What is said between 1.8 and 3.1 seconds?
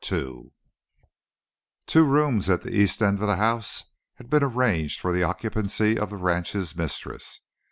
rooms at the east